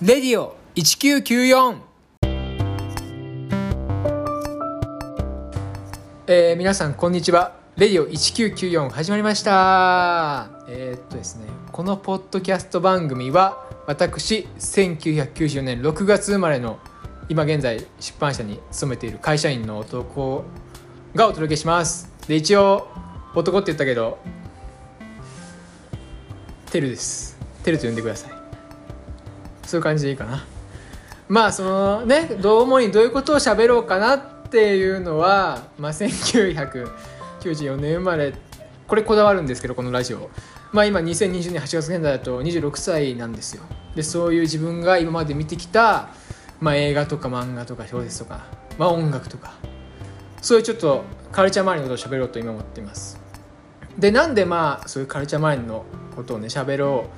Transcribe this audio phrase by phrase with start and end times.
[0.00, 1.80] レディオ1994
[6.28, 7.56] えー、皆さんこんにちは。
[7.76, 10.50] レディオ1994始まりました。
[10.68, 16.78] えー、っとですねこのポッドキャスト番組は私1994年6月生まれの
[17.28, 20.44] 今現在出版社に勤めている会社員の男
[21.16, 22.12] がお届けします。
[22.28, 22.86] で一応
[23.34, 24.18] 男って言ったけど
[26.70, 27.36] テルです。
[27.64, 28.37] テルと呼んでください。
[29.68, 30.46] そういう感じでいいかな。
[31.28, 38.32] まあそのねどうもにどういうことを喋ろうかなっていうのは、まあ、1994年生まれ
[38.86, 40.30] これこだわるんですけどこのラジオ。
[40.72, 43.62] まあ今2020年8月現在だと26歳なんですよ。
[43.94, 46.08] でそういう自分が今まで見てきた、
[46.60, 48.46] まあ、映画とか漫画とか小説とか、
[48.78, 49.52] まあ、音楽とか
[50.40, 53.20] そういうちょっとカルチャー周りのことを喋ろうと今思っています。
[53.98, 55.84] でなんでまあそういうカルチャー周りの
[56.18, 57.08] ことをね喋ろ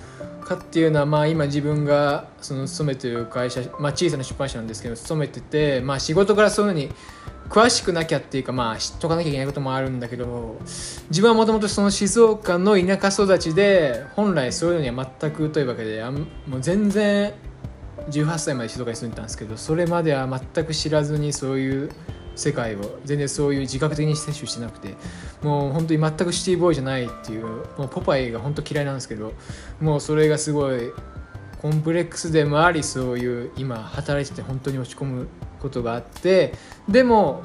[0.42, 6.90] うかっていうのは、まあ、今自分がその勤めてる会社、まあ、小さな出版社なんですけど勤めてて、まあ、仕事からそういうのに
[7.48, 10.60] 詳しくなきゃっていうか、まあ、知っとかなきゃいけないこともあるんだけど
[11.08, 16.26] 自分はもともとその静岡の田舎育ちで本来そういうのには全くというわけであも
[16.58, 17.32] う全然
[18.10, 21.90] 18歳まで静岡に住んでたんですけどそれまでは全く知らずにそういう
[22.36, 22.98] 世界を。
[23.04, 24.96] 全然そういう自覚的に摂取してなくて。
[25.42, 27.44] もう本当に全くシティボーイじゃないっていう
[27.78, 29.32] もうポパイが本当嫌いなんですけど。
[29.80, 30.92] もうそれがすごい
[31.60, 35.28] コンプレックスでもありそういう今働いてて本当に落ち込む
[35.60, 36.54] ことがあって。
[36.88, 37.42] でも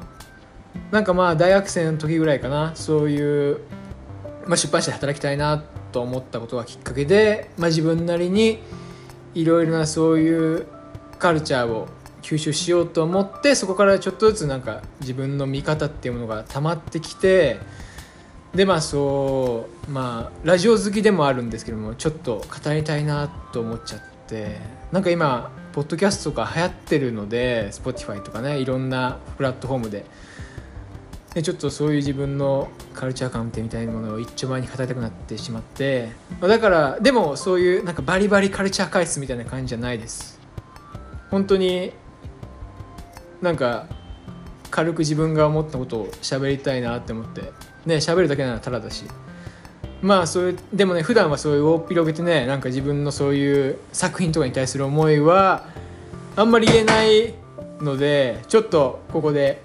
[0.90, 2.72] なんかまあ大学生の時ぐらいかな。
[2.74, 3.60] そういう、
[4.46, 5.62] まあ、出版社で働きたいな
[5.92, 8.58] と思ったことがきっかけで、まあ、自分なりに
[9.34, 10.66] いろいろなそういう
[11.18, 11.88] カルチャーを
[12.26, 17.60] 吸収しようと思ってそこからちょっとずつなんか自分の見方っていうものが溜まってきて
[18.52, 24.58] でまあそうまあラジオ好きでもあるんですけどもちょっと語りたいなと思っちゃって
[24.90, 30.04] なんか今ポッドキャストが流行ってるので Spotify とかねいろんなプラットフォームで。
[31.32, 36.08] でちょっとそういう自分のカルチャー感みたいなものを一丁前に語りたくなってしまって
[36.40, 40.40] だからでもそういうなんかバリバリカルチャー回数みたいな感じじゃないです。
[41.30, 41.92] 本当に
[43.42, 43.86] なんか
[44.70, 47.52] 軽く自分が思ったことを喋りたいなって思って。
[47.86, 49.04] ね喋るだけならただだし。
[50.02, 55.66] まあそういうでもね普段はそういう大っ広げてねなんか自分のそういう作品とかに対する思いは
[56.36, 57.34] あんまり言えない
[57.80, 59.62] のでちょっとここで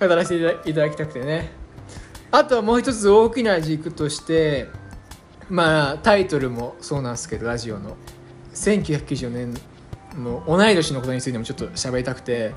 [0.00, 1.52] 語らせていただきたくてね。
[2.30, 4.68] あとはもう一つ大きな軸として
[5.50, 7.96] まあタイトルもそうなんですけどラジオの。
[8.54, 9.54] 1994年
[10.16, 12.54] の同い年のことについてもちょっと喋りたくて。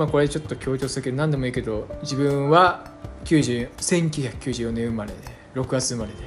[0.00, 2.90] まあこれちょっと強調するけど何でもいいけど自分は
[3.26, 5.18] 90 1994年生まれで
[5.54, 6.18] 6月生まれで、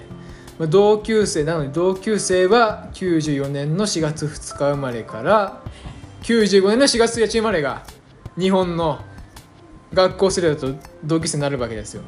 [0.60, 5.64] まあ、同級生なので同級生は94年の4月2日生まれから
[6.22, 7.84] 95年の4月1日生まれが
[8.38, 9.00] 日本の
[9.92, 12.04] 学校生だと同級生になるわけですよ。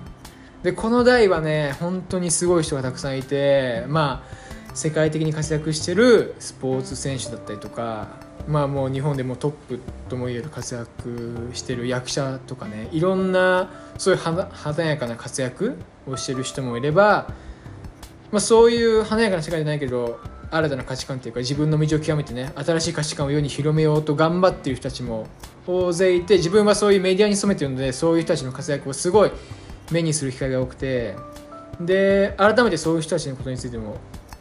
[0.62, 4.24] でこの代はね本当にすごい人がたくさんいてま
[4.72, 9.79] あ世界的に活躍してるスポーツ選手だったりとかまあもう日本でもトップ
[10.09, 17.28] ともいえる活躍してる役者とかねいろんなそういう華やかな活躍をしてる人もいれば、
[18.31, 20.19] まあ、そういう華やかな世界じゃないけど
[20.51, 25.28] 新たな価値観っていうか自分の道を極めてね新しい価値観を世に広めようと頑張ってる人たちも
[25.67, 29.31] 大勢いて自分はそういうメディアに勤めてるのでそういう人たちの活躍をすごい
[29.91, 31.16] 目にする機会が多くて
[31.81, 33.97] で改めてそういう人たちのことについても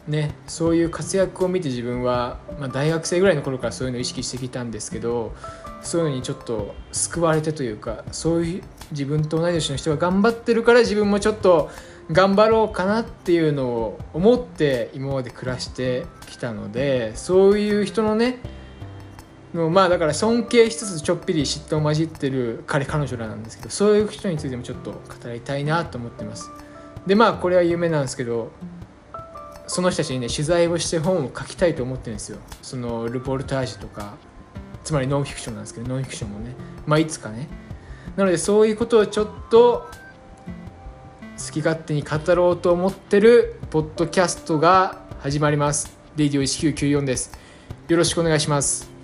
[0.07, 5.33] ね、そういう活躍を見て自分は、まあ、大学生ぐらいの頃からそういうのを意識してきたんですけど
[5.81, 11.71] そういうのにちょっと救われてというかそういう自分と同い年の人が頑張ってるから自分もちょっと
[12.11, 18.39] 頑張ろうかなっていうのを思って今まで暮らしてきたのでそういう人のね
[19.55, 24.99] のまあだから尊敬しつつちょっぴり嫉妬を混じってる彼彼女らなんですけどそういう人についてもちょっと語
[25.31, 26.51] りたいなと思ってます。
[27.07, 28.51] でまあこれは有名なんですけど
[29.67, 34.15] その人たちにね取材をして本を書きたいと思ってるんですよそのルポルタージュとか
[34.83, 37.47] つまりノンフィクションなんですけどノンフィクションもねまあいつかね
[38.15, 39.89] なのでそういうことをちょっと
[41.37, 45.97] 好き勝手に語ろうと思ってるポッドキャストが始まります。
[46.15, 47.37] レディオ1994です。
[47.89, 48.94] よろしくお願いします。